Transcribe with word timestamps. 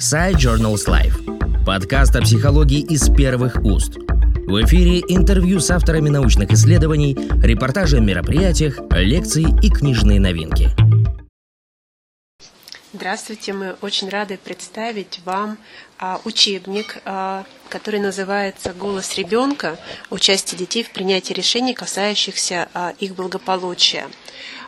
Side 0.00 0.36
Journals 0.36 0.86
Life. 0.88 1.64
Подкаст 1.66 2.16
о 2.16 2.22
психологии 2.22 2.80
из 2.80 3.10
первых 3.14 3.56
уст. 3.62 3.98
В 3.98 4.64
эфире 4.64 5.00
интервью 5.00 5.60
с 5.60 5.70
авторами 5.70 6.08
научных 6.08 6.50
исследований, 6.52 7.14
репортажи 7.42 7.98
о 7.98 8.00
мероприятиях, 8.00 8.78
лекции 8.92 9.44
и 9.62 9.68
книжные 9.68 10.18
новинки. 10.18 10.70
Здравствуйте, 12.94 13.52
мы 13.52 13.76
очень 13.82 14.08
рады 14.08 14.38
представить 14.42 15.20
вам 15.26 15.58
а, 15.98 16.18
учебник, 16.24 16.96
а, 17.04 17.44
который 17.68 18.00
называется 18.00 18.72
«Голос 18.72 19.18
ребенка. 19.18 19.78
Участие 20.08 20.58
детей 20.58 20.82
в 20.82 20.92
принятии 20.92 21.34
решений, 21.34 21.74
касающихся 21.74 22.70
а, 22.72 22.94
их 22.98 23.14
благополучия». 23.14 24.06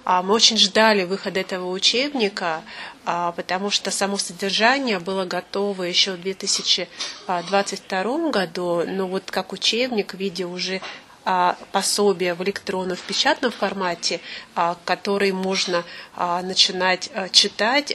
А, 0.04 0.22
мы 0.22 0.34
очень 0.34 0.58
ждали 0.58 1.04
выхода 1.04 1.40
этого 1.40 1.70
учебника, 1.70 2.62
а, 3.04 3.32
потому 3.32 3.70
что 3.70 3.90
само 3.90 4.18
содержание 4.18 4.98
было 4.98 5.24
готово 5.24 5.84
еще 5.84 6.12
в 6.12 6.20
2022 6.20 8.30
году, 8.30 8.84
но 8.86 9.06
вот 9.06 9.30
как 9.30 9.52
учебник 9.52 10.14
в 10.14 10.18
виде 10.18 10.44
уже 10.44 10.80
а, 11.24 11.56
пособия 11.70 12.34
в 12.34 12.42
электронном, 12.42 12.96
в 12.96 13.02
печатном 13.02 13.52
формате, 13.52 14.20
который 14.84 15.30
можно 15.30 15.84
начинать 16.16 17.10
читать. 17.30 17.94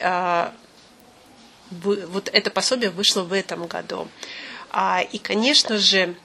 Вот 1.69 2.29
это 2.31 2.49
пособие 2.49 2.89
вышло 2.89 3.23
в 3.23 3.33
этом 3.33 3.67
году. 3.67 4.07
И, 5.11 5.19
конечно 5.21 5.77
же, 5.77 6.15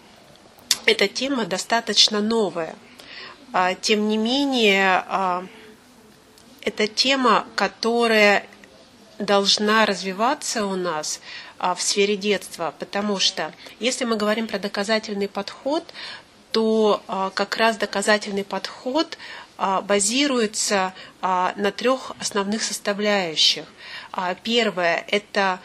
эта 0.87 1.09
тема 1.09 1.45
достаточно 1.45 2.21
новая. 2.21 2.77
Тем 3.81 4.09
не 4.09 4.17
менее, 4.17 5.05
это 6.65 6.87
тема, 6.87 7.47
которая 7.55 8.47
должна 9.19 9.87
развиваться 9.87 10.67
у 10.67 10.77
нас 10.77 11.21
а, 11.59 11.75
в 11.75 11.83
сфере 11.83 12.17
детства, 12.17 12.75
потому 12.79 13.19
что 13.19 13.53
если 13.79 14.05
мы 14.05 14.17
говорим 14.17 14.47
про 14.47 14.59
доказательный 14.59 15.29
подход, 15.29 15.85
то 16.51 17.03
а, 17.07 17.31
как 17.31 17.57
раз 17.57 17.77
доказательный 17.77 18.45
подход 18.45 19.17
а, 19.59 19.81
базируется 19.81 20.93
на 21.21 21.71
трех 21.77 22.13
основных 22.19 22.65
составляющих. 22.65 23.65
Первое– 24.43 25.05
это 25.09 25.61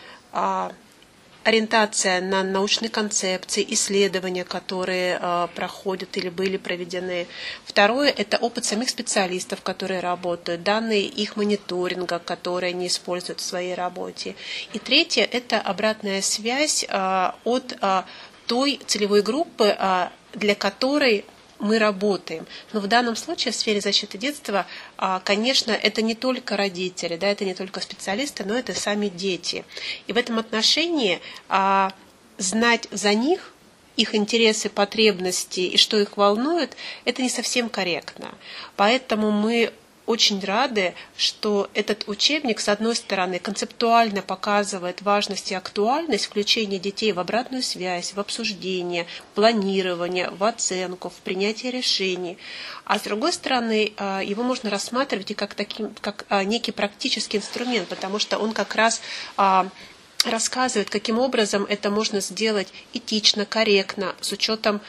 ориентация 1.48 2.20
на 2.20 2.44
научные 2.44 2.90
концепции, 2.90 3.66
исследования, 3.70 4.44
которые 4.44 5.17
э, 5.22 5.48
проходят 5.56 6.17
или 6.17 6.28
были 6.28 6.58
проведены. 6.58 7.26
Второе– 7.64 8.09
это 8.17 8.36
опыт 8.36 8.66
самих 8.66 8.89
специалистов, 8.89 9.62
которые 9.62 10.02
работают, 10.02 10.64
данные 10.64 11.04
их 11.06 11.38
мониторинга, 11.38 12.20
которые 12.20 12.72
они 12.72 12.88
используют 12.88 13.39
в 13.39 13.45
своей 13.45 13.76
работе. 13.76 14.36
И 14.73 14.80
третье– 14.80 15.23
это 15.31 15.62
обратная 15.62 16.22
связь 16.22 16.84
э, 16.84 17.31
от 17.45 17.78
э, 17.82 18.04
той 18.45 18.82
целевой 18.86 19.22
группы, 19.22 19.73
э, 19.80 20.09
для 20.34 20.54
которой 20.54 21.23
мы 21.60 21.80
работаем. 21.80 22.46
Но 22.74 22.80
в 22.80 22.88
данном 22.88 23.16
случае 23.16 23.52
в 23.52 23.56
сфере 23.56 23.82
защиты 23.82 24.18
детства, 24.18 24.66
а, 24.98 25.20
конечно, 25.20 25.72
это 25.72 26.02
не 26.02 26.16
только 26.16 26.58
родители, 26.58 27.18
да, 27.18 27.28
это 27.28 27.46
не 27.46 27.54
только 27.54 27.80
специалисты, 27.80 28.44
но 28.46 28.56
это 28.56 28.74
сами 28.74 29.08
дети. 29.08 29.66
И 30.08 30.14
в 30.14 30.18
этом 30.18 30.40
отношении 30.40 31.20
а, 31.50 31.94
знать 32.38 32.88
за 32.92 33.14
них 33.14 33.54
их 33.96 34.14
интересы, 34.14 34.70
потребности 34.70 35.62
и 35.62 35.78
что 35.78 35.98
их 35.98 36.18
волнует, 36.18 36.78
это 37.04 37.22
не 37.22 37.30
совсем 37.30 37.68
корректно. 37.68 38.34
Поэтому 38.76 39.32
мы 39.32 39.74
очень 40.08 40.44
рады, 40.44 40.96
что 41.18 41.70
этот 41.74 42.06
учебник, 42.08 42.60
с 42.60 42.70
одной 42.70 42.96
стороны, 42.96 43.40
концептуально 43.40 44.22
показывает 44.22 45.02
важность 45.02 45.52
и 45.52 45.56
актуальность 45.56 46.26
включения 46.26 46.80
детей 46.80 47.12
в 47.12 47.20
обратную 47.20 47.62
связь, 47.62 48.14
в 48.14 48.20
обсуждение, 48.20 49.06
планирование, 49.36 50.32
в 50.32 50.44
оценку, 50.44 51.10
в 51.10 51.16
принятие 51.16 51.72
решений. 51.72 52.38
А 52.86 52.98
с 52.98 53.02
другой 53.02 53.34
стороны, 53.34 53.94
а, 53.98 54.22
его 54.22 54.44
можно 54.44 54.70
рассматривать 54.70 55.32
и 55.32 55.34
как, 55.34 55.54
таким, 55.54 55.94
как 56.00 56.26
а, 56.30 56.46
некий 56.46 56.72
практический 56.72 57.38
инструмент, 57.38 57.90
потому 57.90 58.17
что 58.17 58.38
он 58.38 58.54
как 58.54 58.76
раз 58.76 59.02
а, 59.36 59.67
рассказывает, 60.30 60.89
каким 60.89 61.20
образом 61.20 61.65
это 61.67 61.89
можно 61.89 62.21
сделать 62.21 62.67
этично, 62.93 63.45
корректно, 63.45 64.15
с 64.21 64.32
учетом 64.32 64.82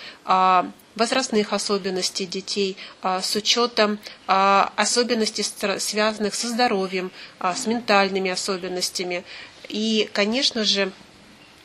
возрастных 0.98 1.52
особенностей 1.52 2.26
детей, 2.26 2.76
а, 3.02 3.22
с 3.22 3.34
учетом 3.36 3.98
а, 4.26 4.72
особенностей, 4.76 5.44
связанных 5.78 6.34
со 6.34 6.48
здоровьем, 6.48 7.10
а, 7.38 7.54
с 7.54 7.66
ментальными 7.66 8.30
особенностями. 8.30 9.24
И, 9.68 10.10
конечно 10.12 10.64
же, 10.64 10.92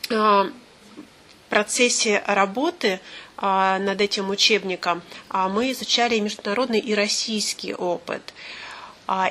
в 0.09 0.51
процессе 1.49 2.21
работы 2.27 2.99
над 3.37 4.01
этим 4.01 4.29
учебником 4.29 5.01
мы 5.29 5.71
изучали 5.71 6.19
международный, 6.19 6.79
и 6.79 6.93
российский 6.93 7.73
опыт. 7.73 8.33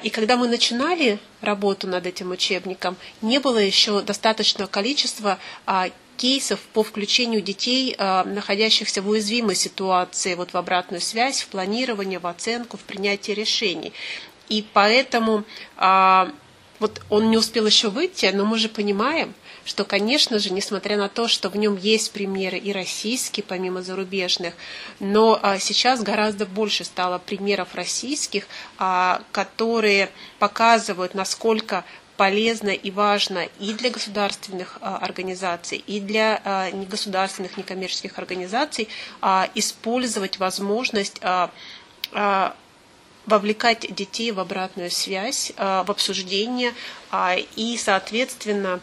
И 0.02 0.10
когда 0.10 0.36
мы 0.36 0.48
начинали 0.48 1.18
работу 1.40 1.86
над 1.86 2.06
этим 2.06 2.30
учебником, 2.30 2.96
не 3.22 3.40
было 3.40 3.56
еще 3.56 4.02
достаточного 4.02 4.68
количества 4.68 5.38
кейсов 6.16 6.60
по 6.72 6.82
включению 6.82 7.40
детей, 7.40 7.96
а, 7.98 8.22
находящихся 8.24 9.02
в 9.02 9.08
уязвимой 9.08 9.56
ситуации, 9.56 10.34
вот 10.34 10.52
в 10.52 10.56
обратную 10.56 11.00
связь, 11.00 11.42
в 11.42 11.48
планирование, 11.48 12.20
в 12.20 12.26
оценку, 12.28 12.76
в 12.76 12.82
принятие 12.82 13.34
решений. 13.34 13.92
И 14.48 14.64
поэтому 14.72 15.44
а, 15.76 16.30
вот 16.78 17.00
он 17.10 17.30
не 17.30 17.36
успел 17.36 17.66
еще 17.66 17.88
выйти, 17.88 18.26
но 18.26 18.44
мы 18.44 18.58
же 18.58 18.68
понимаем, 18.68 19.34
что, 19.64 19.84
конечно 19.84 20.38
же, 20.38 20.50
несмотря 20.50 20.96
на 20.96 21.08
то, 21.08 21.28
что 21.28 21.48
в 21.48 21.56
нем 21.56 21.76
есть 21.76 22.12
примеры 22.12 22.58
и 22.58 22.72
российские, 22.72 23.44
помимо 23.44 23.82
зарубежных, 23.82 24.54
но 25.00 25.38
а, 25.42 25.58
сейчас 25.58 26.02
гораздо 26.02 26.46
больше 26.46 26.84
стало 26.84 27.18
примеров 27.18 27.74
российских, 27.74 28.46
которые 29.32 30.10
показывают, 30.38 31.14
насколько 31.14 31.84
полезно 32.22 32.68
и 32.68 32.90
важно 32.92 33.48
и 33.58 33.72
для 33.72 33.90
государственных 33.90 34.78
а, 34.80 34.96
организаций, 34.98 35.78
и 35.78 35.98
для 35.98 36.40
а, 36.44 36.70
негосударственных, 36.70 37.56
некоммерческих 37.56 38.16
организаций 38.16 38.88
а, 39.20 39.48
использовать 39.56 40.38
возможность 40.38 41.20
вовлекать 43.24 43.94
детей 43.94 44.32
в 44.32 44.40
обратную 44.40 44.90
связь, 44.90 45.52
в 45.56 45.90
обсуждение 45.90 46.74
и, 47.54 47.78
соответственно, 47.80 48.80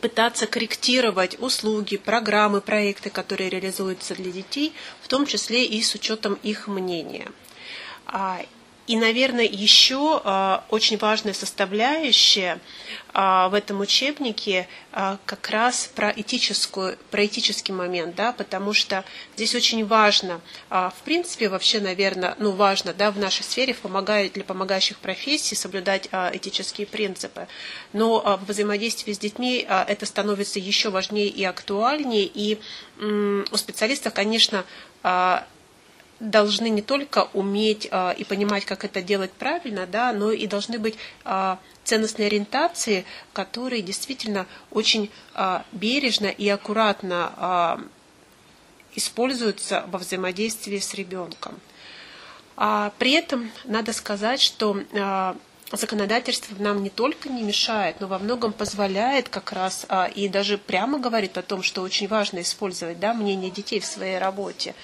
пытаться 0.00 0.46
корректировать 0.46 1.38
услуги, 1.40 1.96
программы, 1.96 2.60
проекты, 2.60 3.10
которые 3.10 3.50
реализуются 3.50 4.14
для 4.14 4.30
детей, 4.30 4.72
в 5.02 5.08
том 5.08 5.26
числе 5.26 5.64
и 5.64 5.82
с 5.82 5.94
учетом 5.94 6.34
их 6.42 6.68
мнения. 6.68 7.30
И, 8.86 8.96
наверное, 8.96 9.44
еще 9.44 10.22
э, 10.24 10.58
очень 10.70 10.96
важная 10.96 11.32
составляющая 11.32 12.60
э, 13.12 13.48
в 13.50 13.54
этом 13.54 13.80
учебнике 13.80 14.68
э, 14.92 15.16
как 15.26 15.50
раз 15.50 15.90
про 15.92 16.12
этическую, 16.14 16.96
про 17.10 17.26
этический 17.26 17.72
момент, 17.72 18.14
да, 18.14 18.32
потому 18.32 18.72
что 18.72 19.04
здесь 19.34 19.54
очень 19.54 19.84
важно, 19.86 20.40
в 20.70 20.94
принципе, 21.04 21.48
вообще, 21.48 21.80
наверное, 21.80 22.36
ну, 22.38 22.52
важно, 22.52 22.94
да, 22.94 23.10
в 23.10 23.18
нашей 23.18 23.42
сфере 23.42 23.74
помогает 23.74 24.34
для 24.34 24.44
помогающих 24.44 24.98
профессий 24.98 25.54
соблюдать 25.54 26.08
этические 26.32 26.86
принципы, 26.86 27.48
но 27.92 28.38
в 28.40 28.50
взаимодействии 28.50 29.12
с 29.12 29.18
детьми 29.18 29.66
это 29.68 30.06
становится 30.06 30.58
еще 30.58 30.90
важнее 30.90 31.28
и 31.28 31.44
актуальнее, 31.44 32.30
и 32.32 32.58
у 33.00 33.56
специалистов, 33.56 34.14
конечно, 34.14 34.64
должны 36.20 36.68
не 36.68 36.82
только 36.82 37.28
уметь 37.32 37.88
а, 37.90 38.12
и 38.12 38.24
понимать, 38.24 38.64
как 38.64 38.84
это 38.84 39.02
делать 39.02 39.32
правильно, 39.32 39.86
да, 39.86 40.12
но 40.12 40.30
и 40.30 40.46
должны 40.46 40.78
быть 40.78 40.96
а, 41.24 41.58
ценностные 41.84 42.26
ориентации, 42.26 43.04
которые 43.32 43.82
действительно 43.82 44.46
очень 44.70 45.10
а, 45.34 45.64
бережно 45.72 46.26
и 46.26 46.48
аккуратно 46.48 47.32
а, 47.36 47.80
используются 48.94 49.84
во 49.88 49.98
взаимодействии 49.98 50.78
с 50.78 50.94
ребенком. 50.94 51.60
А, 52.56 52.92
при 52.98 53.12
этом 53.12 53.50
надо 53.64 53.92
сказать, 53.92 54.40
что 54.40 54.82
а, 54.94 55.36
законодательство 55.72 56.54
нам 56.60 56.82
не 56.82 56.90
только 56.90 57.28
не 57.28 57.42
мешает, 57.42 58.00
но 58.00 58.06
во 58.06 58.18
многом 58.18 58.52
позволяет 58.52 59.28
как 59.28 59.52
раз 59.52 59.84
а, 59.88 60.06
и 60.06 60.28
даже 60.28 60.58
прямо 60.58 60.98
говорит 60.98 61.36
о 61.38 61.42
том, 61.42 61.62
что 61.62 61.82
очень 61.82 62.06
важно 62.06 62.40
использовать 62.40 63.00
да, 63.00 63.12
мнение 63.14 63.50
детей 63.50 63.80
в 63.80 63.86
своей 63.86 64.18
работе. 64.18 64.74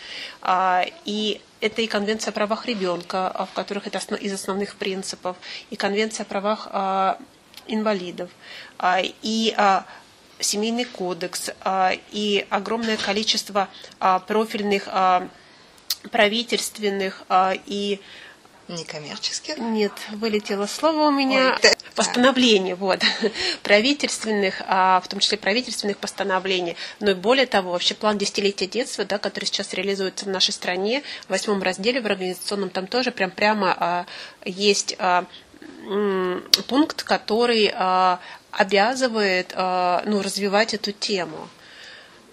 А, 0.40 0.84
и 1.05 1.40
это 1.61 1.82
и 1.82 1.87
Конвенция 1.87 2.32
о 2.32 2.34
правах 2.34 2.67
ребенка, 2.67 3.29
а, 3.29 3.46
в 3.46 3.52
которых 3.52 3.87
это 3.87 3.99
из 4.17 4.32
основных 4.32 4.75
принципов, 4.75 5.37
и 5.70 5.76
Конвенция 5.76 6.25
о 6.25 6.26
правах 6.26 6.69
а, 6.70 7.19
инвалидов, 7.67 8.31
а, 8.79 9.00
и 9.00 9.55
а, 9.56 9.87
Семейный 10.40 10.84
кодекс, 10.84 11.50
а, 11.61 11.93
и 12.11 12.44
огромное 12.50 12.96
количество 12.96 13.69
а, 14.00 14.19
профильных 14.19 14.84
а, 14.88 15.29
правительственных 16.11 17.23
а, 17.29 17.55
и 17.67 18.00
некоммерческих? 18.69 19.59
Нет, 19.59 19.93
вылетело 20.11 20.67
слово 20.67 21.09
у 21.09 21.11
меня. 21.11 21.59
Ой, 21.62 21.70
Постановление, 21.94 22.75
вот, 22.75 23.00
правительственных, 23.62 24.62
а, 24.67 25.00
в 25.00 25.09
том 25.09 25.20
числе 25.20 25.37
правительственных 25.37 25.99
постановлений. 25.99 26.76
Но 27.00 27.11
и 27.11 27.14
более 27.14 27.47
того, 27.47 27.73
вообще 27.73 27.94
план 27.94 28.17
десятилетия 28.17 28.67
детства, 28.67 29.05
да, 29.05 29.19
который 29.19 29.44
сейчас 29.44 29.75
реализуется 29.75 30.25
в 30.25 30.29
нашей 30.29 30.53
стране, 30.53 31.03
в 31.26 31.31
восьмом 31.31 31.62
разделе, 31.62 32.00
в 32.00 32.06
организационном, 32.06 32.70
там 32.70 32.87
тоже 32.87 33.11
прям 33.11 33.31
прямо 33.31 33.76
а, 33.79 34.06
есть 34.44 34.97
а, 34.99 35.26
м, 35.87 36.43
пункт, 36.67 37.03
который 37.03 37.70
а, 37.75 38.20
обязывает 38.50 39.53
а, 39.55 40.03
ну, 40.06 40.23
развивать 40.23 40.75
эту 40.75 40.93
тему. 40.93 41.49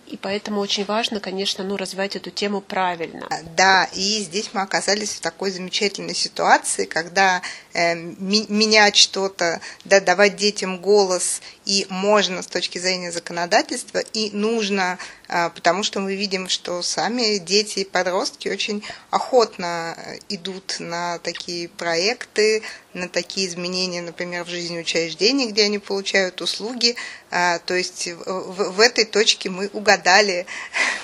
И 0.09 0.17
поэтому 0.17 0.59
очень 0.59 0.85
важно, 0.85 1.19
конечно, 1.19 1.63
ну, 1.63 1.77
развивать 1.77 2.15
эту 2.15 2.31
тему 2.31 2.61
правильно. 2.61 3.27
Да, 3.55 3.87
и 3.93 4.21
здесь 4.21 4.49
мы 4.53 4.61
оказались 4.61 5.11
в 5.11 5.19
такой 5.19 5.51
замечательной 5.51 6.15
ситуации, 6.15 6.85
когда 6.85 7.43
э, 7.73 7.93
ми- 7.93 8.47
менять 8.49 8.95
что-то, 8.95 9.61
да, 9.85 9.99
давать 9.99 10.35
детям 10.35 10.79
голос 10.79 11.41
и 11.65 11.85
можно 11.89 12.41
с 12.41 12.47
точки 12.47 12.79
зрения 12.79 13.11
законодательства, 13.11 13.99
и 13.99 14.31
нужно 14.31 14.93
а, 14.93 14.97
потому 15.29 15.83
что 15.83 15.99
мы 15.99 16.15
видим, 16.15 16.49
что 16.49 16.81
сами 16.81 17.37
дети 17.37 17.79
и 17.79 17.85
подростки 17.85 18.47
очень 18.49 18.83
охотно 19.11 19.95
идут 20.27 20.77
на 20.79 21.19
такие 21.19 21.69
проекты, 21.69 22.63
на 22.93 23.07
такие 23.07 23.47
изменения, 23.47 24.01
например, 24.01 24.43
в 24.43 24.49
жизни 24.49 24.79
учреждений, 24.79 25.51
где 25.51 25.65
они 25.65 25.77
получают 25.77 26.41
услуги. 26.41 26.95
А, 27.29 27.59
то 27.59 27.75
есть 27.75 28.07
в, 28.07 28.79
этой 28.79 29.05
точке 29.05 29.49
мы 29.49 29.69
угадали. 29.73 30.47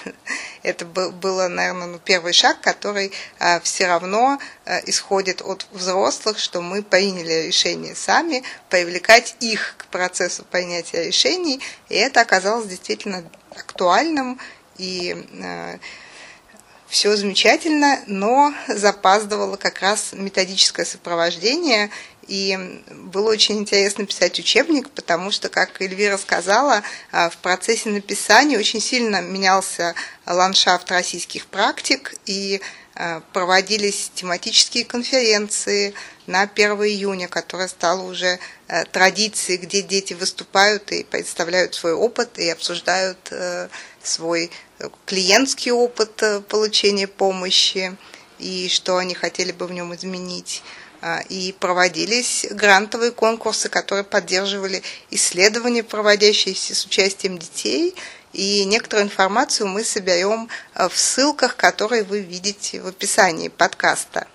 Это 0.64 0.86
было, 0.86 1.48
наверное, 1.48 1.86
ну, 1.86 2.00
первый 2.00 2.34
шаг, 2.34 2.60
который 2.62 3.12
а, 3.38 3.60
все 3.60 3.86
равно 3.86 4.40
исходит 4.88 5.44
от 5.44 5.68
взрослых, 5.72 6.40
что 6.40 6.62
мы 6.62 6.82
приняли 6.82 7.46
решение 7.48 7.94
сами, 7.94 8.44
привлекать 8.70 9.36
их 9.40 9.76
к 9.78 9.86
процессу 9.88 10.44
принятия 10.44 11.04
решений, 11.04 11.62
и 11.90 11.96
это 11.96 12.22
оказалось 12.22 12.68
действительно 12.68 13.24
актуальным 13.58 14.40
и 14.78 15.16
э, 15.42 15.78
все 16.88 17.16
замечательно, 17.16 18.00
но 18.08 18.54
запаздывало 18.68 19.58
как 19.58 19.82
раз 19.82 20.12
методическое 20.14 20.86
сопровождение, 20.86 21.90
и 22.28 22.58
было 22.90 23.32
очень 23.32 23.60
интересно 23.60 24.06
писать 24.06 24.40
учебник, 24.40 24.90
потому 24.90 25.32
что, 25.32 25.50
как 25.50 25.82
Эльвира 25.82 26.18
сказала, 26.18 26.84
э, 27.12 27.30
в 27.30 27.38
процессе 27.38 27.90
написания 27.90 28.58
очень 28.58 28.82
сильно 28.82 29.22
менялся 29.22 29.96
ландшафт 30.26 30.90
российских 30.92 31.48
практик, 31.48 32.14
и 32.26 32.62
проводились 33.34 34.10
тематические 34.16 34.86
конференции 34.86 35.94
на 36.28 36.44
1 36.44 36.72
июня, 36.84 37.28
которая 37.28 37.68
стала 37.68 38.02
уже 38.02 38.40
Э, 38.68 38.84
традиции, 38.86 39.58
где 39.58 39.84
дети 39.84 40.14
выступают 40.14 40.92
и 40.92 41.04
представляют 41.04 41.76
свой 41.76 41.94
опыт 41.94 42.40
и 42.40 42.50
обсуждают 42.50 43.20
э, 43.30 43.70
свой 44.02 44.50
клиентский 45.06 45.72
опыт 45.72 46.24
э, 46.24 46.42
получения 46.42 47.06
помощи 47.06 47.96
и 48.40 48.68
что 48.70 48.98
они 48.98 49.14
хотели 49.14 49.52
бы 49.52 49.68
в 49.68 49.72
нем 49.72 49.94
изменить. 49.94 50.64
А, 51.08 51.22
и 51.30 51.52
проводились 51.52 52.48
грантовые 52.50 53.12
конкурсы, 53.12 53.70
которые 53.70 54.04
поддерживали 54.04 54.82
исследования, 55.12 55.84
проводящиеся 55.84 56.74
с 56.74 56.84
участием 56.84 57.38
детей. 57.38 57.94
И 58.34 58.66
некоторую 58.66 59.06
информацию 59.06 59.68
мы 59.68 59.84
соберем 59.84 60.50
в 60.74 60.98
ссылках, 60.98 61.58
которые 61.58 62.02
вы 62.02 62.22
видите 62.22 62.82
в 62.82 62.88
описании 62.88 63.50
подкаста. 63.50 64.26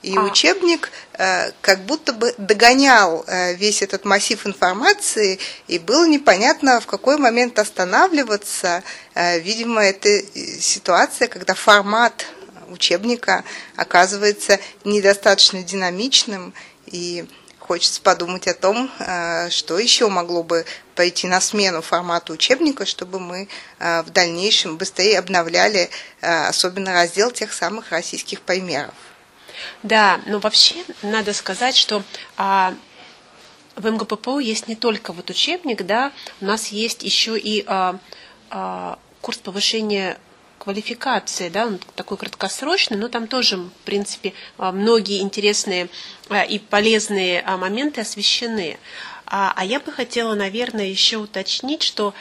И 0.00 0.16
а. 0.16 0.22
учебник 0.22 0.90
э, 1.12 1.50
как 1.60 1.84
будто 1.84 2.14
бы 2.14 2.34
догонял 2.38 3.22
э, 3.26 3.52
весь 3.56 3.82
этот 3.82 4.06
массив 4.06 4.46
информации, 4.46 5.38
и 5.68 5.78
было 5.78 6.06
непонятно, 6.06 6.80
в 6.80 6.86
какой 6.86 7.18
момент 7.18 7.58
останавливаться. 7.58 8.82
Э, 9.14 9.38
видимо, 9.38 9.84
это 9.84 10.08
э, 10.08 10.22
ситуация, 10.60 11.28
когда 11.28 11.52
формат 11.52 12.24
учебника 12.70 13.44
оказывается 13.76 14.58
недостаточно 14.84 15.62
динамичным, 15.62 16.54
и 16.86 17.26
хочется 17.58 18.00
подумать 18.00 18.46
о 18.46 18.54
том, 18.54 18.90
э, 18.98 19.50
что 19.50 19.78
еще 19.78 20.08
могло 20.08 20.42
бы 20.42 20.64
пойти 20.94 21.26
на 21.26 21.40
смену 21.40 21.82
формату 21.82 22.32
учебника, 22.32 22.86
чтобы 22.86 23.18
мы 23.18 23.48
э, 23.78 24.02
в 24.02 24.10
дальнейшем 24.10 24.76
быстрее 24.76 25.18
обновляли 25.18 25.90
особенно 26.20 26.92
раздел 26.92 27.30
тех 27.30 27.52
самых 27.52 27.90
российских 27.90 28.40
примеров. 28.40 28.94
Да, 29.82 30.20
но 30.26 30.38
вообще 30.38 30.76
надо 31.02 31.32
сказать, 31.32 31.76
что 31.76 32.02
а, 32.36 32.74
в 33.74 33.86
МГППУ 33.88 34.38
есть 34.38 34.68
не 34.68 34.76
только 34.76 35.12
вот 35.12 35.30
учебник, 35.30 35.84
да, 35.84 36.12
у 36.40 36.46
нас 36.46 36.68
есть 36.68 37.02
еще 37.02 37.38
и 37.38 37.64
а, 37.66 37.98
а, 38.50 38.98
курс 39.20 39.38
повышения 39.38 40.18
квалификации, 40.66 41.48
да, 41.48 41.66
он 41.66 41.78
такой 41.94 42.16
краткосрочный, 42.16 42.96
но 42.96 43.06
там 43.06 43.28
тоже, 43.28 43.56
в 43.56 43.70
принципе, 43.84 44.32
а, 44.58 44.72
многие 44.72 45.20
интересные 45.20 45.88
а, 46.28 46.42
и 46.42 46.58
полезные 46.58 47.40
а, 47.46 47.56
моменты 47.56 48.00
освещены. 48.00 48.76
А, 49.26 49.62
я 49.64 49.78
бы 49.78 49.92
хотела, 49.92 50.34
наверное, 50.34 50.86
еще 50.86 51.18
уточнить, 51.18 51.84
что 51.84 52.14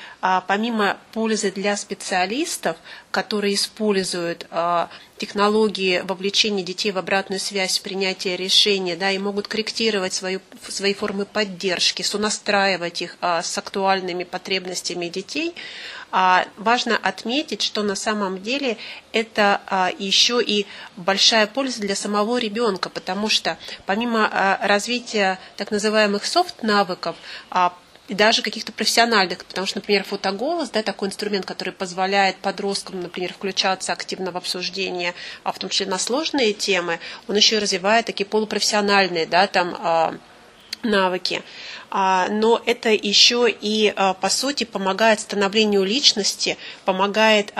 помимо 0.47 0.97
пользы 1.13 1.51
для 1.51 1.75
специалистов, 1.75 2.77
которые 3.15 3.53
используют 3.53 4.45
а, 4.51 4.89
технологии 5.17 6.01
вовлечения 6.03 6.65
детей 6.65 6.91
в 6.91 6.97
обратную 6.97 7.39
связь, 7.39 7.79
принятие 7.79 8.35
решения, 8.35 8.97
да, 8.97 9.09
и 9.09 9.17
могут 9.17 9.47
корректировать 9.47 10.11
свою, 10.11 10.41
свои 10.67 10.93
формы 10.93 11.23
поддержки, 11.23 12.01
сонастраивать 12.01 13.01
их 13.01 13.15
а, 13.21 13.41
с 13.41 13.57
актуальными 13.57 14.25
потребностями 14.25 15.07
детей, 15.07 15.55
а, 16.11 16.45
важно 16.57 16.97
отметить, 16.97 17.61
что 17.61 17.83
на 17.83 17.95
самом 17.95 18.43
деле 18.43 18.75
это 19.13 19.61
еще 19.97 20.43
и 20.43 20.65
большая 20.97 21.47
польза 21.47 21.79
для 21.79 21.95
самого 21.95 22.37
ребенка, 22.37 22.89
потому 22.89 23.29
что 23.29 23.57
помимо 23.85 24.57
развития 24.61 25.39
так 25.55 25.71
называемых 25.71 26.25
софт-навыков, 26.25 27.15
и 28.07 28.13
даже 28.13 28.41
каких-то 28.41 28.71
профессиональных, 28.71 29.43
потому 29.45 29.65
что, 29.65 29.79
например, 29.79 30.03
фотоголос, 30.03 30.69
да, 30.69 30.83
такой 30.83 31.07
инструмент, 31.07 31.45
который 31.45 31.73
позволяет 31.73 32.35
подросткам, 32.37 33.01
например, 33.01 33.33
включаться 33.33 33.93
активно 33.93 34.31
в 34.31 34.37
обсуждение, 34.37 35.15
а 35.43 35.51
в 35.51 35.59
том 35.59 35.69
числе 35.69 35.87
на 35.87 35.97
сложные 35.97 36.53
темы, 36.53 36.99
он 37.27 37.35
еще 37.35 37.55
и 37.55 37.59
развивает 37.59 38.05
такие 38.05 38.25
полупрофессиональные, 38.25 39.25
да, 39.25 39.47
там, 39.47 39.75
а, 39.79 40.15
навыки. 40.83 41.41
А, 41.89 42.27
но 42.29 42.61
это 42.65 42.89
еще 42.89 43.47
и, 43.49 43.91
а, 43.95 44.13
по 44.13 44.29
сути, 44.29 44.65
помогает 44.65 45.19
становлению 45.19 45.83
личности, 45.83 46.57
помогает 46.85 47.53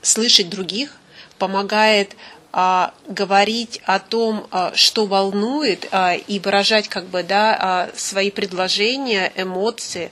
слышать 0.00 0.50
других, 0.50 0.96
помогает 1.38 2.16
говорить 2.52 3.80
о 3.86 3.98
том, 3.98 4.46
а, 4.50 4.72
что 4.74 5.06
волнует, 5.06 5.88
а, 5.90 6.14
и 6.14 6.38
выражать 6.38 6.88
как 6.88 7.06
бы, 7.06 7.22
да, 7.22 7.90
свои 7.96 8.30
предложения, 8.30 9.32
эмоции. 9.36 10.10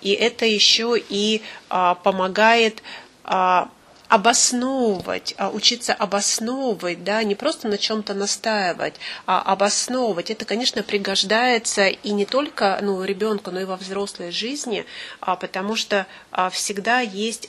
И 0.00 0.12
это 0.12 0.46
еще 0.46 0.96
и 0.98 1.42
помогает 1.68 2.82
обосновывать, 4.08 5.34
учиться 5.52 5.92
обосновывать, 5.92 7.04
да, 7.04 7.22
не 7.22 7.34
просто 7.34 7.68
на 7.68 7.76
чем-то 7.76 8.14
настаивать, 8.14 8.94
а 9.26 9.42
обосновывать. 9.42 10.30
Это, 10.30 10.44
конечно, 10.44 10.82
пригождается 10.82 11.88
и 11.88 12.12
не 12.12 12.24
только 12.24 12.78
ну, 12.80 13.02
ребенку, 13.04 13.50
но 13.50 13.60
и 13.60 13.64
во 13.64 13.76
взрослой 13.76 14.30
жизни, 14.30 14.86
потому 15.20 15.76
что 15.76 16.06
всегда 16.52 17.00
есть 17.00 17.48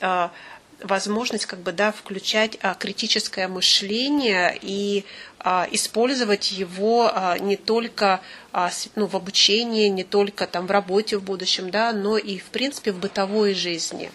возможность 0.82 1.46
как 1.46 1.60
бы, 1.60 1.72
да, 1.72 1.92
включать 1.92 2.58
а, 2.62 2.74
критическое 2.74 3.48
мышление 3.48 4.56
и 4.60 5.04
а, 5.38 5.66
использовать 5.70 6.52
его 6.52 7.10
а, 7.12 7.38
не 7.38 7.56
только 7.56 8.20
а, 8.52 8.70
ну, 8.94 9.06
в 9.06 9.16
обучении, 9.16 9.88
не 9.88 10.04
только 10.04 10.46
там, 10.46 10.66
в 10.66 10.70
работе 10.70 11.18
в 11.18 11.22
будущем, 11.22 11.70
да, 11.70 11.92
но 11.92 12.16
и, 12.16 12.38
в 12.38 12.46
принципе, 12.46 12.92
в 12.92 12.98
бытовой 12.98 13.54
жизни. 13.54 14.10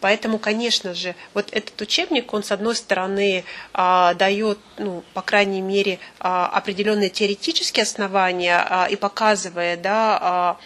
Поэтому, 0.00 0.38
конечно 0.38 0.94
же, 0.94 1.14
вот 1.34 1.48
этот 1.52 1.80
учебник, 1.80 2.32
он, 2.32 2.42
с 2.42 2.52
одной 2.52 2.76
стороны, 2.76 3.44
а, 3.72 4.14
дает, 4.14 4.58
ну, 4.78 5.02
по 5.14 5.22
крайней 5.22 5.62
мере, 5.62 5.98
а, 6.20 6.46
определенные 6.46 7.08
теоретические 7.08 7.82
основания 7.82 8.58
а, 8.58 8.86
и 8.86 8.96
показывает, 8.96 9.82
да, 9.82 10.18
а, 10.20 10.58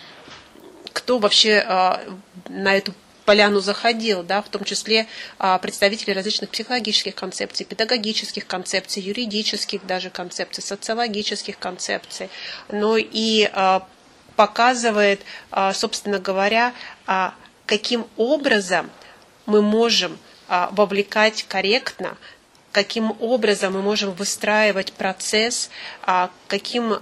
кто 0.93 1.19
вообще 1.19 1.65
а, 1.67 2.01
на 2.49 2.77
эту 2.77 2.93
поляну 3.31 3.61
заходил, 3.61 4.25
да, 4.25 4.43
в 4.43 4.49
том 4.49 4.65
числе 4.65 5.07
а, 5.39 5.57
представители 5.59 6.11
различных 6.11 6.51
психологических 6.51 7.15
концепций, 7.15 7.65
педагогических 7.65 8.45
концепций, 8.45 9.05
юридических 9.05 9.87
даже 9.87 10.11
концепций, 10.11 10.65
социологических 10.65 11.57
концепций, 11.57 12.29
но 12.73 12.97
и 12.97 13.49
а, 13.53 13.87
показывает, 14.35 15.21
а, 15.53 15.73
собственно 15.73 16.19
говоря, 16.19 16.75
каким 17.67 18.09
образом 18.17 18.91
мы 19.47 19.63
можем 19.63 20.19
вовлекать 20.49 21.45
корректно 21.49 22.17
каким 22.73 23.17
образом 23.21 23.75
мы 23.75 23.83
можем 23.83 24.13
выстраивать 24.13 24.93
процесс, 24.93 25.71
каким 26.47 27.01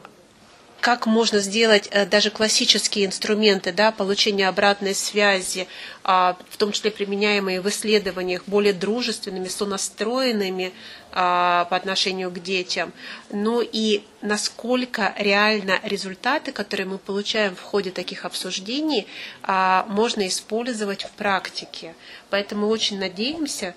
как 0.81 1.07
можно 1.07 1.41
сделать 1.41 1.89
э, 1.91 2.07
даже 2.07 2.31
классические 2.31 3.07
инструменты 3.07 3.73
да, 3.73 3.91
получения 3.91 4.49
обратной 4.49 4.95
связи, 4.95 5.67
а, 6.05 6.37
в 6.49 6.57
том 6.57 6.73
числе 6.73 6.91
применяемые 6.91 7.61
в 7.61 7.69
исследованиях, 7.69 8.45
более 8.47 8.73
дружественными, 8.73 9.49
сонастроенными 9.49 10.73
а, 11.13 11.65
по 11.65 11.77
отношению 11.77 12.31
к 12.31 12.41
детям. 12.41 12.93
Ну 13.31 13.61
и 13.61 14.05
насколько 14.23 15.15
реально 15.19 15.81
результаты, 15.83 16.53
которые 16.53 16.87
мы 16.87 16.99
получаем 16.99 17.57
в 17.57 17.61
ходе 17.61 17.91
таких 17.91 18.25
обсуждений, 18.25 19.09
а, 19.43 19.85
можно 19.89 20.27
использовать 20.29 21.03
в 21.03 21.11
практике. 21.11 21.95
Поэтому 22.31 22.69
очень 22.69 22.99
надеемся, 22.99 23.75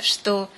что 0.00 0.48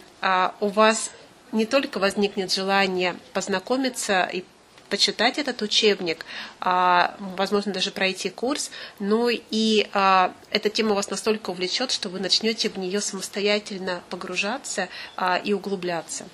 у 0.60 0.68
вас 0.68 1.10
не 1.52 1.66
только 1.66 1.98
возникнет 1.98 2.52
желание 2.52 3.16
познакомиться 3.32 4.28
и 4.32 4.44
почитать 4.90 5.38
этот 5.38 5.62
учебник, 5.62 6.26
а, 6.60 7.16
возможно, 7.18 7.72
даже 7.72 7.90
пройти 7.92 8.28
курс, 8.28 8.70
но 8.98 9.30
и 9.30 9.88
а, 9.94 10.34
эта 10.50 10.68
тема 10.68 10.94
вас 10.94 11.08
настолько 11.08 11.50
увлечет, 11.50 11.92
что 11.92 12.08
вы 12.10 12.20
начнете 12.20 12.68
в 12.68 12.76
нее 12.76 13.00
самостоятельно 13.00 14.02
погружаться 14.10 14.88
а, 15.16 15.38
и 15.38 15.54
углубляться. 15.54 16.26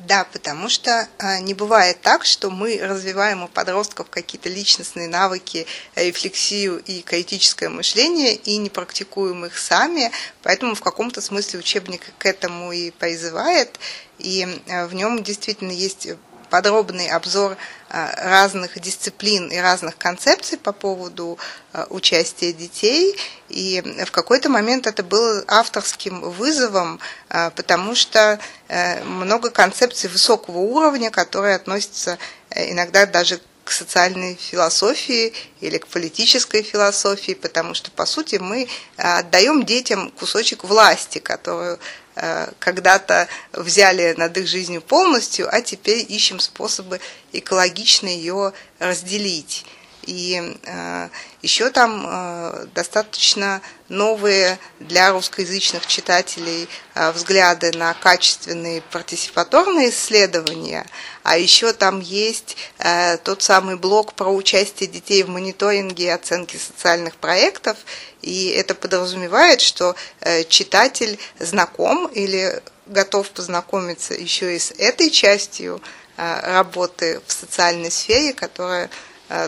Да, 0.00 0.24
потому 0.24 0.68
что 0.68 1.08
не 1.40 1.54
бывает 1.54 1.98
так, 2.02 2.26
что 2.26 2.50
мы 2.50 2.78
развиваем 2.82 3.42
у 3.44 3.48
подростков 3.48 4.10
какие-то 4.10 4.50
личностные 4.50 5.08
навыки, 5.08 5.66
рефлексию 5.94 6.78
и 6.84 7.00
критическое 7.00 7.70
мышление 7.70 8.34
и 8.34 8.58
не 8.58 8.68
практикуем 8.68 9.46
их 9.46 9.56
сами, 9.56 10.12
поэтому 10.42 10.74
в 10.74 10.82
каком-то 10.82 11.22
смысле 11.22 11.60
учебник 11.60 12.02
к 12.18 12.26
этому 12.26 12.70
и 12.72 12.90
призывает, 12.90 13.78
и 14.18 14.46
в 14.66 14.92
нем 14.92 15.22
действительно 15.22 15.72
есть 15.72 16.06
подробный 16.52 17.08
обзор 17.08 17.56
а, 17.88 18.12
разных 18.16 18.78
дисциплин 18.78 19.48
и 19.48 19.56
разных 19.56 19.96
концепций 19.96 20.58
по 20.58 20.72
поводу 20.72 21.38
а, 21.72 21.86
участия 21.88 22.52
детей. 22.52 23.16
И 23.48 23.82
в 24.04 24.10
какой-то 24.10 24.50
момент 24.50 24.86
это 24.86 25.02
было 25.02 25.42
авторским 25.48 26.20
вызовом, 26.20 27.00
а, 27.30 27.48
потому 27.50 27.94
что 27.94 28.38
э, 28.68 29.02
много 29.02 29.48
концепций 29.48 30.10
высокого 30.10 30.58
уровня, 30.58 31.10
которые 31.10 31.56
относятся 31.56 32.18
э, 32.50 32.70
иногда 32.70 33.06
даже 33.06 33.40
к 33.64 33.70
социальной 33.70 34.34
философии 34.34 35.32
или 35.60 35.78
к 35.78 35.86
политической 35.86 36.62
философии, 36.62 37.32
потому 37.32 37.74
что, 37.74 37.90
по 37.90 38.06
сути, 38.06 38.36
мы 38.36 38.68
отдаем 38.96 39.64
детям 39.64 40.10
кусочек 40.10 40.64
власти, 40.64 41.18
которую 41.18 41.78
Э, 42.14 42.48
когда-то 42.58 43.26
взяли 43.52 44.14
над 44.18 44.36
их 44.36 44.46
жизнью 44.46 44.82
полностью, 44.82 45.48
а 45.50 45.62
теперь 45.62 46.04
ищем 46.06 46.40
способы 46.40 47.00
экологично 47.32 48.08
ее 48.08 48.52
разделить. 48.78 49.64
И 50.02 50.56
э, 50.64 51.08
еще 51.42 51.70
там 51.70 52.04
э, 52.06 52.66
достаточно 52.74 53.62
новые 53.88 54.58
для 54.80 55.12
русскоязычных 55.12 55.86
читателей 55.86 56.68
э, 56.94 57.12
взгляды 57.12 57.70
на 57.76 57.94
качественные 57.94 58.82
партиципаторные 58.90 59.90
исследования, 59.90 60.86
а 61.22 61.38
еще 61.38 61.72
там 61.72 62.00
есть 62.00 62.56
э, 62.78 63.18
тот 63.18 63.42
самый 63.42 63.76
блок 63.76 64.14
про 64.14 64.28
участие 64.28 64.88
детей 64.88 65.22
в 65.22 65.28
мониторинге 65.28 66.04
и 66.04 66.08
оценке 66.08 66.58
социальных 66.58 67.16
проектов, 67.16 67.76
и 68.22 68.48
это 68.48 68.74
подразумевает, 68.74 69.60
что 69.60 69.94
э, 70.20 70.44
читатель 70.44 71.18
знаком 71.38 72.06
или 72.06 72.62
готов 72.86 73.30
познакомиться 73.30 74.14
еще 74.14 74.56
и 74.56 74.58
с 74.58 74.72
этой 74.72 75.10
частью 75.10 75.80
э, 76.16 76.40
работы 76.54 77.20
в 77.26 77.32
социальной 77.32 77.90
сфере, 77.90 78.32
которая 78.32 78.90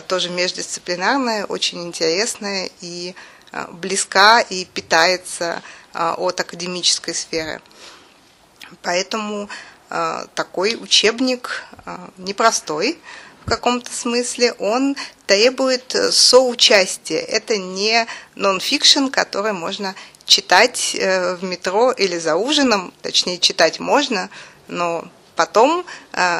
тоже 0.07 0.29
междисциплинарная, 0.29 1.45
очень 1.45 1.83
интересная 1.83 2.69
и 2.81 3.13
э, 3.51 3.65
близка 3.71 4.41
и 4.41 4.65
питается 4.65 5.61
э, 5.93 6.13
от 6.17 6.39
академической 6.39 7.13
сферы. 7.13 7.61
Поэтому 8.81 9.49
такой 10.33 10.75
учебник 10.81 11.63
непростой 12.17 12.99
в 13.45 13.49
каком-то 13.49 13.93
смысле, 13.93 14.53
он 14.53 14.95
требует 15.27 15.95
соучастия. 16.09 17.19
Это 17.19 17.57
не 17.57 18.07
нон-фикшн, 18.33 19.09
который 19.09 19.53
можно 19.53 19.93
читать 20.25 20.97
в 20.99 21.43
метро 21.43 21.91
или 21.91 22.17
за 22.17 22.35
ужином, 22.35 22.91
точнее 23.03 23.37
читать 23.37 23.79
можно, 23.79 24.31
но 24.67 25.07
потом 25.35 25.85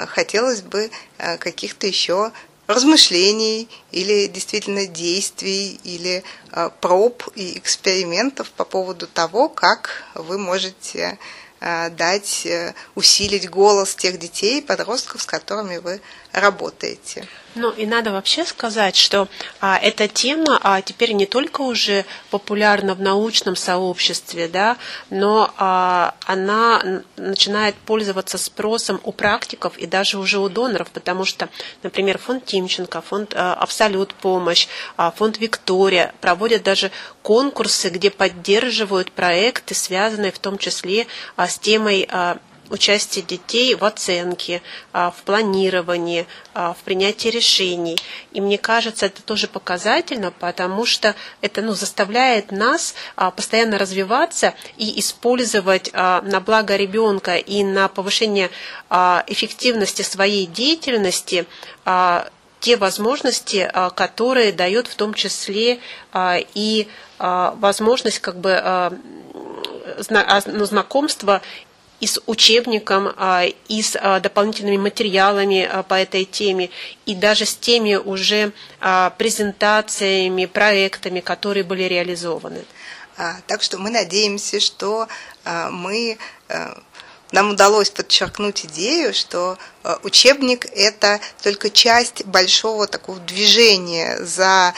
хотелось 0.08 0.64
бы 0.64 0.90
каких-то 1.18 1.86
еще 1.86 2.32
размышлений 2.67 3.69
или 3.91 4.27
действительно 4.27 4.88
действий 4.88 5.79
или 5.84 6.24
э, 6.51 6.69
проб 6.81 7.24
и 7.36 7.57
экспериментов 7.57 8.51
по 8.51 8.65
поводу 8.65 9.07
того, 9.07 9.50
как 9.50 10.03
вы 10.15 10.38
можете 10.38 11.17
дать, 11.59 12.45
э, 12.45 12.74
усилить 12.95 13.50
голос 13.50 13.95
тех 13.95 14.19
детей 14.19 14.59
и 14.59 14.62
подростков, 14.62 15.21
с 15.21 15.25
которыми 15.25 15.77
вы 15.77 16.01
работаете. 16.31 17.27
Ну 17.55 17.71
и 17.71 17.85
надо 17.85 18.12
вообще 18.12 18.43
сказать, 18.43 18.97
что 18.97 19.29
а, 19.62 19.79
эта 19.81 20.09
тема 20.09 20.59
а, 20.62 20.81
теперь 20.81 21.13
не 21.13 21.25
только 21.25 21.62
уже 21.62 22.03
популярна 22.29 22.95
в 22.95 23.01
научном 23.01 23.55
сообществе, 23.55 24.50
да, 24.50 24.75
но 25.09 25.53
а, 25.57 26.15
она 26.25 27.01
начинает 27.15 27.75
пользоваться 27.75 28.38
спросом 28.38 29.00
у 29.03 29.13
практиков 29.13 29.77
и 29.77 29.85
даже 29.88 30.17
уже 30.17 30.39
у 30.39 30.50
доноров, 30.50 30.89
потому 30.89 31.24
что, 31.24 31.47
например, 31.81 32.17
фонд 32.17 32.45
Тимченко, 32.45 33.01
фонд 33.01 33.33
а, 33.33 33.53
Абсолют 33.53 34.13
помощь, 34.15 34.67
а, 34.97 35.12
фонд 35.12 35.38
Виктория 35.38 36.13
проводят 36.19 36.62
даже 36.62 36.91
конкурсы, 37.21 37.88
где 37.88 38.12
поддерживают 38.12 39.13
проекты, 39.13 39.75
связанные 39.75 40.33
в 40.33 40.39
том 40.39 40.57
числе 40.57 41.07
а, 41.38 41.45
с 41.48 41.60
темой 41.60 42.08
а, 42.10 42.38
участие 42.70 43.24
детей 43.24 43.75
в 43.75 43.84
оценке, 43.84 44.62
а, 44.92 45.12
в 45.12 45.24
планировании, 45.24 46.25
а, 46.54 46.74
в 46.74 46.78
принятии 46.84 47.30
решений. 47.30 47.98
И 48.32 48.42
мне 48.42 48.58
кажется, 48.58 49.08
это 49.08 49.22
тоже 49.22 49.48
показательно, 49.48 50.32
потому 50.32 50.86
что 50.86 51.16
это 51.42 51.62
ну, 51.62 51.74
заставляет 51.74 52.52
нас 52.52 52.96
а, 53.16 53.32
постоянно 53.32 53.78
развиваться 53.78 54.54
и 54.78 55.00
использовать 55.00 55.92
на 55.94 56.42
благо 56.46 56.75
ребенка 56.75 57.36
и 57.36 57.64
на 57.64 57.88
повышение 57.88 58.50
эффективности 58.90 60.02
своей 60.02 60.46
деятельности 60.46 61.46
те 62.60 62.78
возможности, 62.78 63.72
которые 63.96 64.52
дает 64.52 64.88
в 64.88 64.96
том 64.96 65.14
числе 65.14 65.80
и 66.54 66.88
возможность 67.20 68.20
как 68.20 68.38
бы 68.40 68.92
ну, 70.46 70.66
знакомства 70.66 71.42
и 72.00 72.08
с 72.08 72.22
учебником, 72.25 73.14
а, 73.18 73.46
и 73.68 73.82
с 73.82 73.98
а, 74.00 74.20
дополнительными 74.20 74.78
материалами 74.78 75.64
а, 75.64 75.84
по 75.84 75.96
этой 75.96 76.25
теме, 76.25 76.70
и 77.06 77.16
даже 77.16 77.46
с 77.46 77.56
теми 77.56 77.96
уже 77.96 78.52
презентациями, 79.18 80.46
проектами, 80.46 81.20
которые 81.20 81.64
были 81.64 81.84
реализованы. 81.84 82.64
Так 83.48 83.64
что 83.64 83.78
мы 83.78 83.90
надеемся, 83.90 84.60
что 84.60 85.08
мы 85.72 86.18
нам 87.32 87.52
удалось 87.52 87.90
подчеркнуть 87.90 88.66
идею, 88.66 89.14
что 89.14 89.58
учебник– 90.04 90.66
это 90.75 91.22
только 91.42 91.70
часть 91.70 92.25
большого 92.25 92.88
такого 92.88 93.20
движения 93.20 94.18
за 94.20 94.74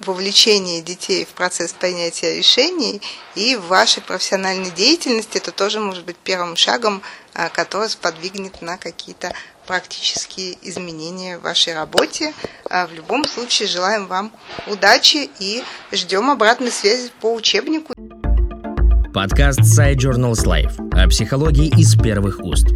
вовлечение 0.00 0.80
детей 0.82 1.24
в 1.24 1.28
процесс 1.28 1.72
принятия 1.72 2.36
решений 2.36 3.00
и 3.34 3.56
в 3.56 3.66
вашей 3.66 4.02
профессиональной 4.02 4.70
деятельности 4.70 5.38
это 5.38 5.52
тоже 5.52 5.80
может 5.80 6.04
быть 6.04 6.16
первым 6.16 6.56
шагом, 6.56 7.02
а, 7.34 7.48
который 7.48 7.88
сподвигнет 7.88 8.62
на 8.62 8.78
какие-то 8.78 9.32
практические 9.66 10.56
изменения 10.62 11.38
в 11.38 11.42
вашей 11.42 11.74
работе. 11.74 12.34
А, 12.68 12.86
в 12.86 12.92
любом 12.92 13.24
случае 13.24 13.68
желаем 13.68 14.06
вам 14.06 14.32
удачи 14.66 15.30
и 15.38 15.62
ждем 15.92 16.30
обратной 16.30 16.72
связи 16.72 17.10
по 17.20 17.32
учебнику. 17.32 17.94
Подкаст 19.12 19.60
Side 19.60 19.96
Journals 19.96 20.44
Life 20.44 20.76
о 20.92 21.08
психологии 21.08 21.68
из 21.78 21.94
первых 21.94 22.40
уст. 22.40 22.66